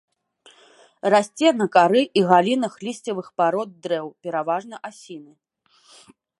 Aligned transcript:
Расце 1.13 1.51
на 1.59 1.67
кары 1.75 2.01
і 2.21 2.23
галінах 2.33 2.73
лісцевых 2.89 3.27
парод 3.43 3.69
дрэў, 3.87 4.07
пераважна 4.25 4.75
асіны. 4.89 5.33